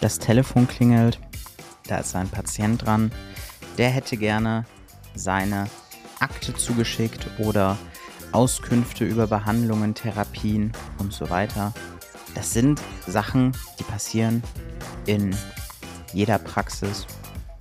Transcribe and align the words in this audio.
Das 0.00 0.20
Telefon 0.20 0.68
klingelt, 0.68 1.18
da 1.88 1.98
ist 1.98 2.14
ein 2.14 2.28
Patient 2.28 2.84
dran, 2.84 3.10
der 3.78 3.90
hätte 3.90 4.16
gerne 4.16 4.64
seine 5.14 5.68
Akte 6.20 6.54
zugeschickt 6.54 7.26
oder 7.38 7.76
Auskünfte 8.30 9.04
über 9.04 9.26
Behandlungen, 9.26 9.94
Therapien 9.94 10.72
und 10.98 11.12
so 11.12 11.30
weiter. 11.30 11.72
Das 12.34 12.52
sind 12.52 12.80
Sachen, 13.06 13.52
die 13.78 13.84
passieren 13.84 14.42
in 15.06 15.34
jeder 16.12 16.38
Praxis 16.38 17.06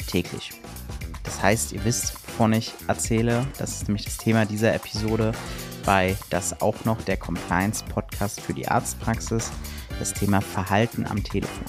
täglich. 0.08 0.52
Das 1.24 1.42
heißt, 1.42 1.72
ihr 1.72 1.84
wisst, 1.86 2.14
wovon 2.28 2.54
ich 2.54 2.74
erzähle. 2.88 3.48
Das 3.58 3.72
ist 3.72 3.88
nämlich 3.88 4.06
das 4.06 4.18
Thema 4.18 4.46
dieser 4.46 4.76
Episode 4.76 5.32
bei 5.86 6.16
das 6.30 6.62
auch 6.62 6.86
noch 6.86 7.02
der 7.02 7.18
Compliance 7.18 7.84
Podcast 7.86 8.42
für 8.42 8.54
die 8.54 8.68
Arztpraxis, 8.68 9.50
das 9.98 10.14
Thema 10.14 10.42
Verhalten 10.42 11.08
am 11.08 11.24
Telefon 11.24 11.66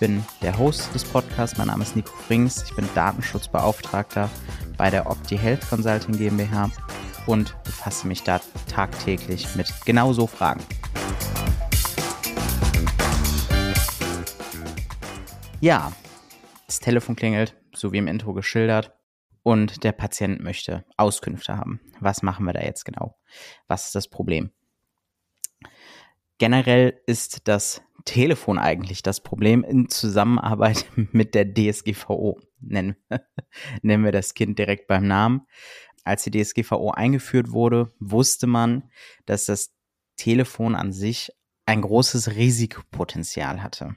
bin 0.00 0.24
der 0.40 0.58
Host 0.58 0.92
des 0.94 1.04
Podcasts. 1.04 1.58
Mein 1.58 1.66
Name 1.66 1.82
ist 1.82 1.94
Nico 1.94 2.10
Frings. 2.10 2.64
Ich 2.64 2.74
bin 2.74 2.88
Datenschutzbeauftragter 2.94 4.30
bei 4.78 4.88
der 4.88 5.08
Opti 5.08 5.36
Health 5.36 5.68
Consulting 5.68 6.16
GmbH 6.16 6.70
und 7.26 7.54
befasse 7.64 8.08
mich 8.08 8.22
da 8.22 8.40
tagtäglich 8.66 9.54
mit 9.56 9.70
genau 9.84 10.14
so 10.14 10.26
Fragen. 10.26 10.64
Ja, 15.60 15.92
das 16.66 16.80
Telefon 16.80 17.14
klingelt, 17.14 17.54
so 17.74 17.92
wie 17.92 17.98
im 17.98 18.08
Intro 18.08 18.32
geschildert, 18.32 18.94
und 19.42 19.84
der 19.84 19.92
Patient 19.92 20.40
möchte 20.40 20.86
Auskünfte 20.96 21.58
haben. 21.58 21.80
Was 22.00 22.22
machen 22.22 22.46
wir 22.46 22.54
da 22.54 22.62
jetzt 22.62 22.84
genau? 22.84 23.18
Was 23.68 23.86
ist 23.86 23.94
das 23.94 24.08
Problem? 24.08 24.50
Generell 26.38 26.98
ist 27.04 27.48
das 27.48 27.82
Telefon 28.04 28.58
eigentlich 28.58 29.02
das 29.02 29.20
Problem 29.22 29.64
in 29.64 29.88
Zusammenarbeit 29.88 30.86
mit 31.12 31.34
der 31.34 31.52
DSGVO. 31.52 32.40
Nennen, 32.60 32.96
nennen 33.82 34.04
wir 34.04 34.12
das 34.12 34.34
Kind 34.34 34.58
direkt 34.58 34.86
beim 34.86 35.06
Namen. 35.06 35.46
Als 36.04 36.24
die 36.24 36.30
DSGVO 36.30 36.92
eingeführt 36.92 37.52
wurde, 37.52 37.90
wusste 37.98 38.46
man, 38.46 38.90
dass 39.26 39.46
das 39.46 39.74
Telefon 40.16 40.74
an 40.74 40.92
sich 40.92 41.30
ein 41.66 41.82
großes 41.82 42.34
Risikopotenzial 42.36 43.62
hatte. 43.62 43.96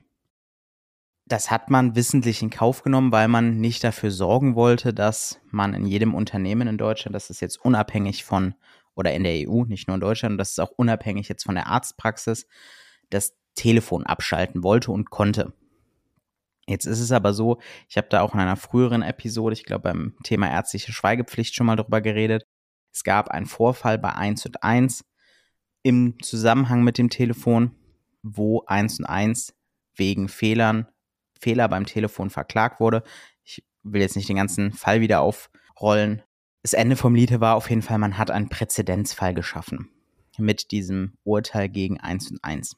Das 1.25 1.49
hat 1.49 1.69
man 1.69 1.95
wissentlich 1.95 2.41
in 2.41 2.49
Kauf 2.49 2.83
genommen, 2.83 3.11
weil 3.11 3.27
man 3.27 3.57
nicht 3.57 3.83
dafür 3.83 4.11
sorgen 4.11 4.55
wollte, 4.55 4.93
dass 4.93 5.39
man 5.49 5.73
in 5.73 5.85
jedem 5.85 6.13
Unternehmen 6.13 6.67
in 6.67 6.77
Deutschland, 6.77 7.15
das 7.15 7.29
ist 7.29 7.39
jetzt 7.39 7.57
unabhängig 7.57 8.25
von, 8.25 8.55
oder 8.93 9.13
in 9.13 9.23
der 9.23 9.49
EU, 9.49 9.63
nicht 9.63 9.87
nur 9.87 9.95
in 9.95 10.01
Deutschland, 10.01 10.39
das 10.39 10.51
ist 10.51 10.59
auch 10.59 10.71
unabhängig 10.71 11.29
jetzt 11.29 11.45
von 11.45 11.55
der 11.55 11.67
Arztpraxis, 11.67 12.45
das 13.09 13.35
Telefon 13.55 14.05
abschalten 14.05 14.63
wollte 14.63 14.91
und 14.91 15.09
konnte. 15.09 15.53
Jetzt 16.67 16.85
ist 16.85 16.99
es 16.99 17.11
aber 17.11 17.33
so, 17.33 17.59
ich 17.89 17.97
habe 17.97 18.07
da 18.09 18.21
auch 18.21 18.33
in 18.33 18.39
einer 18.39 18.55
früheren 18.55 19.01
Episode, 19.01 19.53
ich 19.53 19.65
glaube 19.65 19.83
beim 19.83 20.15
Thema 20.23 20.49
ärztliche 20.49 20.93
Schweigepflicht 20.93 21.53
schon 21.53 21.65
mal 21.65 21.75
drüber 21.75 21.99
geredet. 22.01 22.45
Es 22.93 23.03
gab 23.03 23.29
einen 23.29 23.47
Vorfall 23.47 23.97
bei 23.97 24.13
1 24.13 24.45
und 24.45 24.63
1 24.63 25.03
im 25.81 26.21
Zusammenhang 26.21 26.83
mit 26.83 26.97
dem 26.97 27.09
Telefon, 27.09 27.71
wo 28.21 28.63
1 28.65 28.99
und 28.99 29.05
1 29.05 29.53
wegen 29.95 30.29
Fehlern, 30.29 30.87
Fehler 31.39 31.67
beim 31.67 31.85
Telefon 31.85 32.29
verklagt 32.29 32.79
wurde. 32.79 33.03
Ich 33.43 33.65
will 33.83 34.01
jetzt 34.01 34.15
nicht 34.15 34.29
den 34.29 34.37
ganzen 34.37 34.71
Fall 34.71 35.01
wieder 35.01 35.19
aufrollen. 35.19 36.21
Das 36.61 36.71
Ende 36.71 36.95
vom 36.95 37.13
Lied 37.13 37.41
war 37.41 37.55
auf 37.55 37.69
jeden 37.69 37.81
Fall, 37.81 37.97
man 37.97 38.17
hat 38.17 38.31
einen 38.31 38.47
Präzedenzfall 38.47 39.33
geschaffen 39.33 39.89
mit 40.37 40.71
diesem 40.71 41.17
Urteil 41.23 41.67
gegen 41.67 41.99
1 41.99 42.31
und 42.31 42.43
1. 42.43 42.77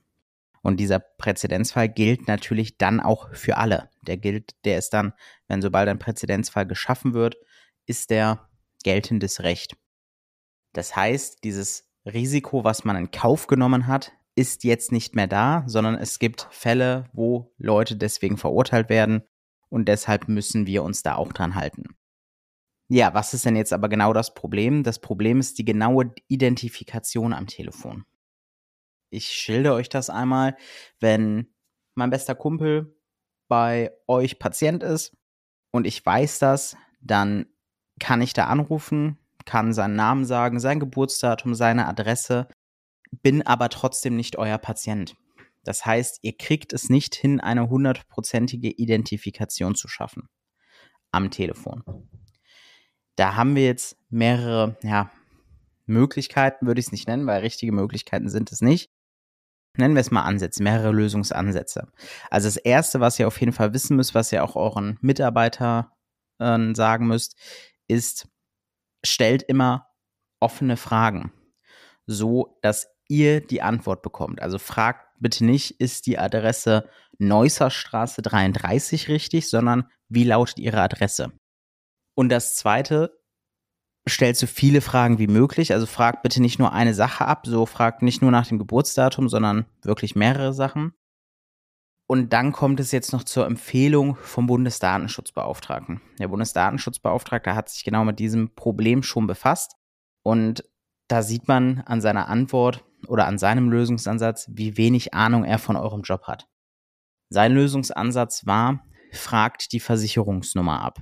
Und 0.65 0.77
dieser 0.77 0.97
Präzedenzfall 0.97 1.87
gilt 1.89 2.27
natürlich 2.27 2.79
dann 2.79 2.99
auch 2.99 3.31
für 3.35 3.57
alle. 3.57 3.91
Der 4.01 4.17
gilt, 4.17 4.55
der 4.65 4.79
ist 4.79 4.95
dann, 4.95 5.13
wenn 5.47 5.61
sobald 5.61 5.87
ein 5.87 5.99
Präzedenzfall 5.99 6.65
geschaffen 6.65 7.13
wird, 7.13 7.35
ist 7.85 8.09
der 8.09 8.49
geltendes 8.83 9.43
Recht. 9.43 9.77
Das 10.73 10.95
heißt, 10.95 11.43
dieses 11.43 11.87
Risiko, 12.03 12.63
was 12.63 12.83
man 12.83 12.95
in 12.95 13.11
Kauf 13.11 13.45
genommen 13.45 13.85
hat, 13.85 14.13
ist 14.33 14.63
jetzt 14.63 14.91
nicht 14.91 15.15
mehr 15.15 15.27
da, 15.27 15.63
sondern 15.67 15.93
es 15.93 16.17
gibt 16.17 16.47
Fälle, 16.49 17.11
wo 17.13 17.53
Leute 17.59 17.95
deswegen 17.95 18.37
verurteilt 18.37 18.89
werden 18.89 19.21
und 19.69 19.87
deshalb 19.87 20.27
müssen 20.27 20.65
wir 20.65 20.81
uns 20.81 21.03
da 21.03 21.13
auch 21.13 21.31
dran 21.31 21.53
halten. 21.53 21.95
Ja, 22.87 23.13
was 23.13 23.35
ist 23.35 23.45
denn 23.45 23.55
jetzt 23.55 23.71
aber 23.71 23.87
genau 23.87 24.13
das 24.13 24.33
Problem? 24.33 24.81
Das 24.81 24.97
Problem 24.97 25.39
ist 25.39 25.59
die 25.59 25.65
genaue 25.65 26.11
Identifikation 26.27 27.33
am 27.33 27.45
Telefon 27.45 28.03
ich 29.15 29.27
schilder 29.27 29.73
euch 29.73 29.89
das 29.89 30.09
einmal, 30.09 30.55
wenn 30.99 31.53
mein 31.95 32.09
bester 32.09 32.35
Kumpel 32.35 32.95
bei 33.47 33.91
euch 34.07 34.39
Patient 34.39 34.83
ist 34.83 35.15
und 35.71 35.87
ich 35.87 36.05
weiß 36.05 36.39
das, 36.39 36.77
dann 37.01 37.45
kann 37.99 38.21
ich 38.21 38.33
da 38.33 38.45
anrufen, 38.47 39.17
kann 39.45 39.73
seinen 39.73 39.95
Namen 39.95 40.25
sagen, 40.25 40.59
sein 40.59 40.79
Geburtsdatum, 40.79 41.55
seine 41.55 41.87
Adresse, 41.87 42.47
bin 43.11 43.45
aber 43.45 43.69
trotzdem 43.69 44.15
nicht 44.15 44.37
euer 44.37 44.57
Patient. 44.57 45.15
Das 45.63 45.85
heißt, 45.85 46.19
ihr 46.21 46.37
kriegt 46.37 46.73
es 46.73 46.89
nicht 46.89 47.15
hin, 47.15 47.39
eine 47.39 47.69
hundertprozentige 47.69 48.69
Identifikation 48.69 49.75
zu 49.75 49.87
schaffen 49.87 50.27
am 51.11 51.31
Telefon. 51.31 51.83
Da 53.15 53.35
haben 53.35 53.55
wir 53.55 53.65
jetzt 53.65 53.97
mehrere 54.09 54.77
ja, 54.83 55.09
Möglichkeiten, 55.85 56.67
würde 56.67 56.79
ich 56.79 56.87
es 56.87 56.91
nicht 56.91 57.07
nennen, 57.07 57.25
weil 57.25 57.41
richtige 57.41 57.71
Möglichkeiten 57.71 58.29
sind 58.29 58.51
es 58.51 58.61
nicht 58.61 58.91
nennen 59.77 59.95
wir 59.95 60.01
es 60.01 60.11
mal 60.11 60.23
Ansätze, 60.23 60.63
mehrere 60.63 60.91
Lösungsansätze. 60.91 61.87
Also 62.29 62.47
das 62.47 62.57
erste, 62.57 62.99
was 62.99 63.19
ihr 63.19 63.27
auf 63.27 63.39
jeden 63.39 63.53
Fall 63.53 63.73
wissen 63.73 63.95
müsst, 63.95 64.15
was 64.15 64.31
ihr 64.31 64.43
auch 64.43 64.55
euren 64.55 64.97
Mitarbeitern 65.01 65.87
äh, 66.39 66.73
sagen 66.73 67.07
müsst, 67.07 67.35
ist, 67.87 68.27
stellt 69.05 69.43
immer 69.43 69.87
offene 70.39 70.77
Fragen, 70.77 71.31
so 72.05 72.57
dass 72.61 72.87
ihr 73.07 73.45
die 73.45 73.61
Antwort 73.61 74.01
bekommt. 74.01 74.41
Also 74.41 74.57
fragt 74.59 75.05
bitte 75.19 75.45
nicht, 75.45 75.79
ist 75.79 76.07
die 76.07 76.17
Adresse 76.17 76.89
Neusser 77.17 77.71
Straße 77.71 78.21
33 78.21 79.07
richtig, 79.07 79.49
sondern 79.49 79.89
wie 80.09 80.25
lautet 80.25 80.59
Ihre 80.59 80.81
Adresse? 80.81 81.31
Und 82.13 82.29
das 82.29 82.55
zweite, 82.55 83.17
stellt 84.07 84.37
so 84.37 84.47
viele 84.47 84.81
Fragen 84.81 85.19
wie 85.19 85.27
möglich. 85.27 85.73
Also 85.73 85.85
fragt 85.85 86.21
bitte 86.23 86.41
nicht 86.41 86.59
nur 86.59 86.73
eine 86.73 86.93
Sache 86.93 87.25
ab, 87.25 87.45
so 87.47 87.65
fragt 87.65 88.01
nicht 88.01 88.21
nur 88.21 88.31
nach 88.31 88.47
dem 88.47 88.59
Geburtsdatum, 88.59 89.29
sondern 89.29 89.65
wirklich 89.81 90.15
mehrere 90.15 90.53
Sachen. 90.53 90.93
Und 92.07 92.33
dann 92.33 92.51
kommt 92.51 92.79
es 92.79 92.91
jetzt 92.91 93.13
noch 93.13 93.23
zur 93.23 93.47
Empfehlung 93.47 94.15
vom 94.17 94.45
Bundesdatenschutzbeauftragten. 94.45 96.01
Der 96.19 96.27
Bundesdatenschutzbeauftragte 96.27 97.55
hat 97.55 97.69
sich 97.69 97.83
genau 97.83 98.05
mit 98.05 98.19
diesem 98.19 98.53
Problem 98.53 99.01
schon 99.01 99.25
befasst. 99.25 99.75
Und 100.21 100.63
da 101.07 101.23
sieht 101.23 101.47
man 101.47 101.79
an 101.81 102.01
seiner 102.01 102.27
Antwort 102.27 102.85
oder 103.07 103.25
an 103.25 103.39
seinem 103.39 103.69
Lösungsansatz, 103.69 104.49
wie 104.51 104.77
wenig 104.77 105.15
Ahnung 105.15 105.43
er 105.43 105.57
von 105.57 105.75
eurem 105.75 106.01
Job 106.03 106.23
hat. 106.23 106.47
Sein 107.29 107.53
Lösungsansatz 107.53 108.45
war, 108.45 108.85
fragt 109.11 109.71
die 109.71 109.79
Versicherungsnummer 109.79 110.81
ab. 110.81 111.01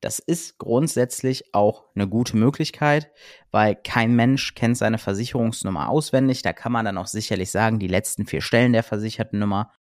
Das 0.00 0.18
ist 0.18 0.58
grundsätzlich 0.58 1.54
auch 1.54 1.84
eine 1.94 2.06
gute 2.06 2.36
Möglichkeit, 2.36 3.10
weil 3.50 3.74
kein 3.74 4.14
Mensch 4.14 4.54
kennt 4.54 4.76
seine 4.76 4.98
Versicherungsnummer 4.98 5.88
auswendig. 5.88 6.42
Da 6.42 6.52
kann 6.52 6.72
man 6.72 6.84
dann 6.84 6.98
auch 6.98 7.06
sicherlich 7.06 7.50
sagen, 7.50 7.78
die 7.78 7.88
letzten 7.88 8.26
vier 8.26 8.42
Stellen 8.42 8.72
der 8.72 8.82
versicherten 8.82 9.38
Nummer. 9.38 9.72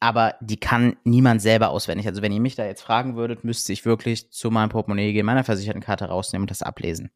Aber 0.00 0.34
die 0.40 0.58
kann 0.58 0.96
niemand 1.04 1.42
selber 1.42 1.70
auswendig. 1.70 2.06
Also 2.06 2.22
wenn 2.22 2.32
ihr 2.32 2.40
mich 2.40 2.54
da 2.56 2.64
jetzt 2.64 2.82
fragen 2.82 3.16
würdet, 3.16 3.42
müsste 3.42 3.72
ich 3.72 3.84
wirklich 3.84 4.30
zu 4.30 4.50
meinem 4.50 4.68
Portemonnaie 4.68 5.12
gehen, 5.12 5.26
meiner 5.26 5.44
versicherten 5.44 5.82
Karte 5.82 6.06
rausnehmen 6.06 6.44
und 6.44 6.50
das 6.50 6.62
ablesen. 6.62 7.10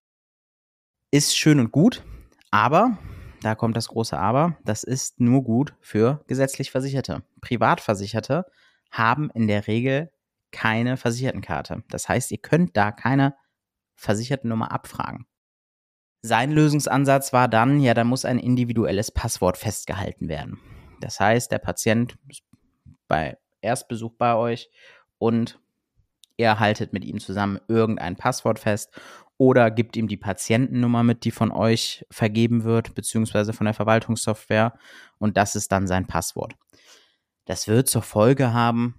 Ist 1.11 1.37
schön 1.37 1.61
und 1.61 1.71
gut, 1.71 2.03
aber, 2.51 2.99
da 3.43 3.55
kommt 3.55 3.77
das 3.77 3.89
große 3.89 4.19
Aber, 4.19 4.57
das 4.65 4.85
ist 4.85 5.21
nur 5.21 5.43
gut 5.43 5.75
für 5.81 6.23
gesetzlich 6.27 6.71
Versicherte. 6.71 7.23
Privatversicherte 7.41 8.47
haben 8.91 9.31
in 9.31 9.49
der 9.49 9.67
Regel 9.67 10.11
keine 10.51 10.97
Versichertenkarte. 10.97 11.83
Das 11.91 12.09
heißt, 12.09 12.31
ihr 12.31 12.39
könnt 12.39 12.77
da 12.77 12.93
keine 12.93 13.35
Versichertennummer 13.95 14.73
abfragen. 14.73 15.27
Sein 16.21 16.51
Lösungsansatz 16.51 17.33
war 17.33 17.49
dann, 17.49 17.81
ja, 17.81 17.95
da 17.95 18.05
muss 18.05 18.25
ein 18.25 18.39
individuelles 18.39 19.11
Passwort 19.11 19.57
festgehalten 19.57 20.29
werden. 20.29 20.59
Das 21.01 21.21
heißt, 21.21 21.53
der 21.53 21.59
Patient 21.59 22.19
ist 22.29 22.43
bei 23.07 23.39
Erstbesuch 23.61 24.13
bei 24.19 24.35
euch 24.35 24.71
und 25.19 25.61
ihr 26.37 26.59
haltet 26.59 26.93
mit 26.93 27.05
ihm 27.05 27.21
zusammen 27.21 27.61
irgendein 27.69 28.17
Passwort 28.17 28.59
fest 28.59 28.99
oder 29.37 29.71
gibt 29.71 29.97
ihm 29.97 30.09
die 30.09 30.17
Patientennummer 30.17 31.03
mit, 31.05 31.25
die 31.25 31.31
von 31.31 31.53
euch 31.53 32.05
vergeben 32.11 32.65
wird, 32.65 32.95
beziehungsweise 32.95 33.53
von 33.53 33.65
der 33.65 33.75
Verwaltungssoftware 33.75 34.77
und 35.19 35.37
das 35.37 35.55
ist 35.55 35.71
dann 35.71 35.87
sein 35.87 36.07
Passwort. 36.07 36.55
Das 37.45 37.69
wird 37.69 37.89
zur 37.89 38.03
Folge 38.03 38.53
haben, 38.53 38.95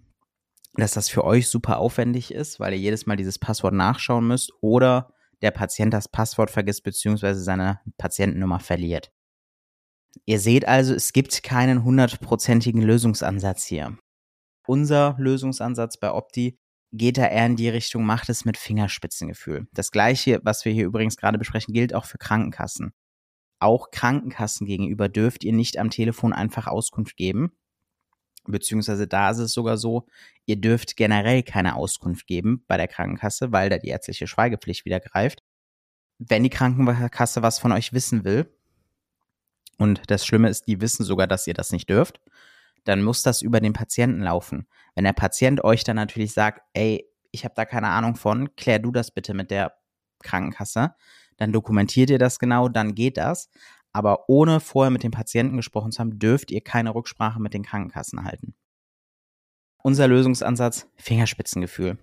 dass 0.74 0.94
das 0.94 1.10
für 1.10 1.24
euch 1.24 1.48
super 1.48 1.78
aufwendig 1.78 2.34
ist, 2.34 2.60
weil 2.60 2.74
ihr 2.74 2.80
jedes 2.80 3.06
Mal 3.06 3.18
dieses 3.18 3.40
Passwort 3.40 3.74
nachschauen 3.74 4.28
müsst 4.28 4.52
oder 4.62 5.14
der 5.42 5.52
Patient 5.52 5.94
das 5.94 6.08
Passwort 6.08 6.52
vergisst 6.52 6.84
bzw. 6.84 7.34
seine 7.34 7.80
Patientennummer 7.98 8.60
verliert. 8.60 9.12
Ihr 10.26 10.40
seht 10.40 10.68
also, 10.68 10.94
es 10.94 11.14
gibt 11.14 11.44
keinen 11.44 11.84
hundertprozentigen 11.84 12.82
Lösungsansatz 12.82 13.66
hier. 13.66 13.98
Unser 14.68 15.16
Lösungsansatz 15.18 15.98
bei 15.98 16.12
Opti 16.12 16.58
geht 16.92 17.18
da 17.18 17.28
eher 17.28 17.46
in 17.46 17.56
die 17.56 17.70
Richtung, 17.70 18.04
macht 18.04 18.30
es 18.30 18.46
mit 18.46 18.58
Fingerspitzengefühl. 18.58 19.68
Das 19.74 19.92
gleiche, 19.92 20.40
was 20.44 20.66
wir 20.66 20.72
hier 20.72 20.86
übrigens 20.86 21.18
gerade 21.18 21.38
besprechen, 21.38 21.74
gilt 21.74 21.94
auch 21.94 22.06
für 22.06 22.18
Krankenkassen. 22.18 22.94
Auch 23.60 23.92
Krankenkassen 23.92 24.66
gegenüber 24.66 25.10
dürft 25.10 25.44
ihr 25.44 25.54
nicht 25.54 25.78
am 25.78 25.90
Telefon 25.90 26.34
einfach 26.34 26.68
Auskunft 26.68 27.18
geben. 27.18 27.52
Beziehungsweise 28.52 29.08
da 29.08 29.30
ist 29.32 29.40
es 29.40 29.54
sogar 29.54 29.78
so, 29.78 30.06
ihr 30.46 30.60
dürft 30.60 30.96
generell 30.96 31.44
keine 31.44 31.76
Auskunft 31.76 32.28
geben 32.28 32.64
bei 32.68 32.78
der 32.78 32.88
Krankenkasse, 32.88 33.52
weil 33.52 33.70
da 33.70 33.78
die 33.78 33.90
ärztliche 33.90 34.28
Schweigepflicht 34.28 34.86
wieder 34.86 35.00
greift. 35.00 35.44
Wenn 36.18 36.44
die 36.44 36.50
Krankenkasse 36.50 37.42
was 37.42 37.60
von 37.60 37.72
euch 37.72 37.94
wissen 37.94 38.24
will, 38.24 38.52
und 39.80 40.12
das 40.12 40.26
Schlimme 40.26 40.50
ist, 40.50 40.68
die 40.68 40.82
wissen 40.82 41.06
sogar, 41.06 41.26
dass 41.26 41.48
ihr 41.48 41.54
das 41.54 41.72
nicht 41.72 41.90
dürft, 41.90 42.20
dann 42.84 43.02
muss 43.02 43.24
das 43.24 43.42
über 43.42 43.62
den 43.62 43.74
Patienten 43.74 44.22
laufen. 44.22 44.68
Wenn 44.94 45.06
der 45.06 45.14
Patient 45.14 45.64
euch 45.64 45.84
dann 45.84 45.96
natürlich 45.96 46.34
sagt, 46.34 46.62
ey, 46.74 47.06
ich 47.32 47.46
habe 47.46 47.54
da 47.56 47.66
keine 47.66 47.88
Ahnung 47.88 48.16
von, 48.16 48.56
klär 48.56 48.80
du 48.80 48.92
das 48.92 49.12
bitte 49.12 49.34
mit 49.34 49.52
der 49.52 49.74
Krankenkasse, 50.22 50.96
dann 51.38 51.54
dokumentiert 51.54 52.10
ihr 52.10 52.20
das 52.20 52.40
genau, 52.40 52.68
dann 52.68 52.94
geht 52.94 53.18
das. 53.18 53.50
Aber 53.94 54.30
ohne 54.30 54.60
vorher 54.60 54.92
mit 54.92 55.04
dem 55.04 55.12
Patienten 55.12 55.58
gesprochen 55.58 55.92
zu 55.92 56.00
haben, 56.00 56.20
dürft 56.20 56.52
ihr 56.52 56.62
keine 56.62 56.94
Rücksprache 56.94 57.42
mit 57.42 57.54
den 57.54 57.64
Krankenkassen 57.64 58.24
halten. 58.24 58.56
Unser 59.82 60.08
Lösungsansatz, 60.08 60.88
Fingerspitzengefühl. 60.98 61.98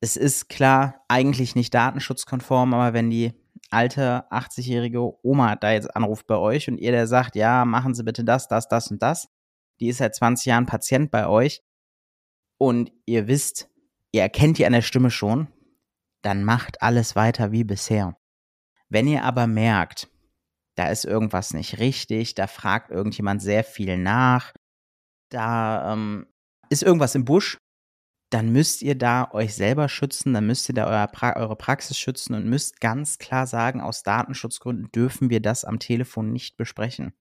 Es 0.00 0.16
ist 0.16 0.48
klar 0.48 1.04
eigentlich 1.08 1.54
nicht 1.54 1.72
datenschutzkonform, 1.74 2.74
aber 2.74 2.92
wenn 2.92 3.10
die 3.10 3.32
alte 3.70 4.30
80-jährige 4.30 5.24
Oma 5.24 5.56
da 5.56 5.72
jetzt 5.72 5.94
anruft 5.96 6.26
bei 6.26 6.36
euch 6.36 6.68
und 6.68 6.78
ihr 6.78 6.92
der 6.92 7.06
sagt, 7.06 7.36
ja, 7.36 7.64
machen 7.64 7.94
Sie 7.94 8.04
bitte 8.04 8.24
das, 8.24 8.48
das, 8.48 8.68
das 8.68 8.90
und 8.90 9.02
das, 9.02 9.28
die 9.80 9.88
ist 9.88 9.98
seit 9.98 10.14
20 10.14 10.46
Jahren 10.46 10.66
Patient 10.66 11.10
bei 11.10 11.26
euch 11.26 11.62
und 12.58 12.92
ihr 13.06 13.26
wisst, 13.28 13.70
ihr 14.12 14.22
erkennt 14.22 14.58
die 14.58 14.66
an 14.66 14.72
der 14.72 14.82
Stimme 14.82 15.10
schon, 15.10 15.48
dann 16.22 16.44
macht 16.44 16.82
alles 16.82 17.16
weiter 17.16 17.50
wie 17.50 17.64
bisher. 17.64 18.16
Wenn 18.88 19.08
ihr 19.08 19.24
aber 19.24 19.46
merkt, 19.46 20.11
da 20.76 20.88
ist 20.88 21.04
irgendwas 21.04 21.54
nicht 21.54 21.78
richtig, 21.78 22.34
da 22.34 22.46
fragt 22.46 22.90
irgendjemand 22.90 23.42
sehr 23.42 23.64
viel 23.64 23.98
nach, 23.98 24.52
da 25.30 25.92
ähm, 25.92 26.26
ist 26.70 26.82
irgendwas 26.82 27.14
im 27.14 27.24
Busch, 27.24 27.58
dann 28.30 28.50
müsst 28.50 28.82
ihr 28.82 28.96
da 28.96 29.30
euch 29.32 29.54
selber 29.54 29.88
schützen, 29.88 30.32
dann 30.32 30.46
müsst 30.46 30.68
ihr 30.68 30.74
da 30.74 30.86
euer 30.86 31.06
pra 31.06 31.36
eure 31.36 31.56
Praxis 31.56 31.98
schützen 31.98 32.34
und 32.34 32.46
müsst 32.46 32.80
ganz 32.80 33.18
klar 33.18 33.46
sagen, 33.46 33.80
aus 33.80 34.02
Datenschutzgründen 34.02 34.90
dürfen 34.92 35.28
wir 35.28 35.40
das 35.40 35.64
am 35.64 35.78
Telefon 35.78 36.32
nicht 36.32 36.56
besprechen 36.56 37.12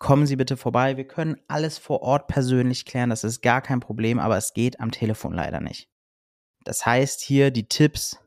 kommen 0.00 0.26
Sie 0.26 0.34
bitte 0.34 0.56
vorbei. 0.56 0.96
Wir 0.96 1.06
können 1.06 1.36
alles 1.46 1.78
vor 1.78 2.02
Ort 2.02 2.26
persönlich 2.26 2.84
klären. 2.84 3.10
Das 3.10 3.22
ist 3.22 3.42
gar 3.42 3.62
kein 3.62 3.78
Problem, 3.78 4.18
aber 4.18 4.36
es 4.36 4.52
geht 4.52 4.80
am 4.80 4.90
Telefon 4.90 5.34
leider 5.34 5.60
nicht. 5.60 5.88
Das 6.64 6.84
heißt 6.84 7.20
hier 7.20 7.52
die 7.52 7.68
Tipps. 7.68 8.18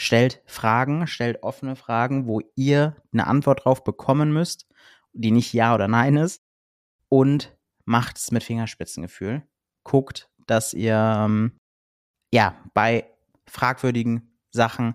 Stellt 0.00 0.40
Fragen, 0.46 1.06
stellt 1.06 1.42
offene 1.42 1.76
Fragen, 1.76 2.26
wo 2.26 2.40
ihr 2.56 2.96
eine 3.12 3.26
Antwort 3.26 3.66
drauf 3.66 3.84
bekommen 3.84 4.32
müsst, 4.32 4.66
die 5.12 5.30
nicht 5.30 5.52
Ja 5.52 5.74
oder 5.74 5.88
Nein 5.88 6.16
ist. 6.16 6.42
Und 7.10 7.54
macht 7.84 8.16
es 8.16 8.30
mit 8.30 8.42
Fingerspitzengefühl. 8.42 9.42
Guckt, 9.84 10.30
dass 10.46 10.72
ihr 10.72 10.96
ähm, 10.96 11.52
ja 12.32 12.56
bei 12.72 13.10
fragwürdigen 13.46 14.38
Sachen 14.50 14.94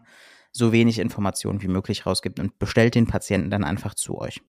so 0.51 0.71
wenig 0.71 0.97
Informationen 0.97 1.61
wie 1.61 1.67
möglich 1.67 2.07
rausgibt 2.07 2.39
und 2.39 2.57
bestellt 2.57 2.95
den 2.95 3.05
Patienten 3.05 3.51
dann 3.51 3.63
einfach 3.63 3.93
zu 3.93 4.17
euch. 4.17 4.41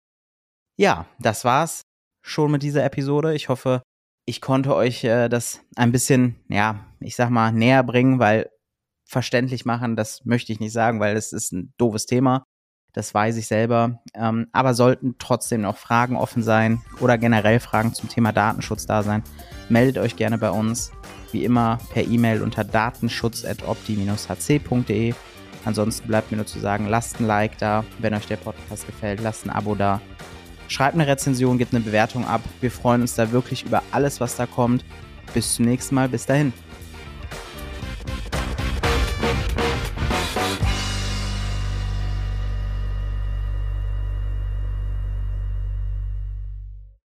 Ja, 0.79 1.05
das 1.19 1.45
war's 1.45 1.83
schon 2.23 2.51
mit 2.51 2.63
dieser 2.63 2.83
Episode. 2.83 3.35
Ich 3.35 3.51
hoffe, 3.51 3.83
ich 4.25 4.41
konnte 4.41 4.75
euch 4.75 5.05
äh, 5.05 5.29
das 5.29 5.61
ein 5.77 5.93
bisschen, 5.93 6.37
ja, 6.49 6.87
ich 7.01 7.15
sag 7.15 7.29
mal, 7.29 7.53
näher 7.53 7.83
bringen, 7.83 8.21
weil 8.21 8.49
verständlich 9.07 9.65
machen, 9.65 9.97
das 9.97 10.25
möchte 10.25 10.53
ich 10.53 10.61
nicht 10.61 10.73
sagen, 10.73 11.01
weil 11.01 11.17
es 11.17 11.33
ist 11.33 11.53
ein 11.53 11.73
doofes 11.79 12.05
Thema. 12.07 12.45
Das 12.93 13.15
weiß 13.15 13.37
ich 13.37 13.47
selber. 13.47 14.01
Ähm, 14.15 14.49
aber 14.53 14.75
sollten 14.75 15.15
trotzdem 15.19 15.63
noch 15.63 15.77
Fragen 15.77 16.17
offen 16.17 16.43
sein 16.43 16.83
oder 17.01 17.19
generell 17.19 17.61
Fragen 17.61 17.95
zum 17.95 18.09
Thema 18.09 18.33
Datenschutz 18.33 18.87
da 18.87 19.03
sein, 19.03 19.23
meldet 19.69 19.99
euch 19.99 20.17
gerne 20.17 20.39
bei 20.39 20.51
uns. 20.51 20.93
Wie 21.33 21.45
immer 21.45 21.79
per 21.93 22.05
E-Mail 22.05 22.41
unter 22.43 22.65
datenschutz.opti-hc.de. 22.65 25.15
Ansonsten 25.65 26.07
bleibt 26.07 26.31
mir 26.31 26.37
nur 26.39 26.47
zu 26.47 26.61
sagen, 26.61 26.87
lasst 26.87 27.21
ein 27.21 27.27
Like 27.27 27.59
da, 27.59 27.85
wenn 27.99 28.15
euch 28.15 28.27
der 28.27 28.37
Podcast 28.37 28.87
gefällt, 28.87 29.21
lasst 29.21 29.45
ein 29.45 29.51
Abo 29.51 29.75
da 29.75 30.01
Schreibt 30.69 30.95
eine 30.95 31.07
Rezension, 31.07 31.59
gebt 31.59 31.75
eine 31.75 31.85
Bewertung 31.85 32.27
ab. 32.27 32.41
Wir 32.61 32.71
freuen 32.71 33.03
uns 33.03 33.15
da 33.15 33.31
wirklich 33.31 33.65
über 33.65 33.83
alles, 33.93 34.21
was 34.21 34.37
da 34.37 34.47
kommt. 34.47 34.85
Bis 35.33 35.55
zum 35.55 35.65
nächsten 35.65 35.95
Mal. 35.95 36.09
Bis 36.09 36.27
dahin. 36.27 36.53